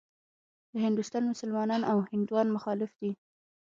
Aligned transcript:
د 0.71 0.73
هندوستان 0.85 1.23
مسلمانان 1.33 1.81
او 1.91 1.97
هندوان 2.11 2.47
مخالف 2.55 2.91
دي. 3.01 3.11